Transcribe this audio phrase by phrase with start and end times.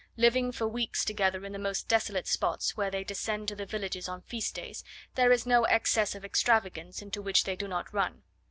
[0.17, 4.09] Living for weeks together in the most desolate spots, when they descend to the villages
[4.09, 8.23] on feast days, there is no excess of extravagance into which they do not run.